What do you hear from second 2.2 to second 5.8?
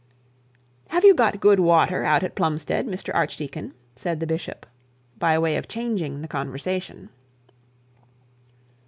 at Plumstead, Mr Archdeacon?' said the bishop by way of